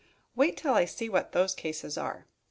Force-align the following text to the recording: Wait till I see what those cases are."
Wait 0.35 0.57
till 0.57 0.73
I 0.73 0.85
see 0.85 1.09
what 1.09 1.31
those 1.31 1.53
cases 1.53 1.95
are." 1.95 2.25